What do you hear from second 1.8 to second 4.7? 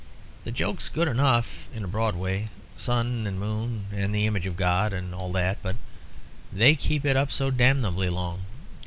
a broad way, sun and moon and the image of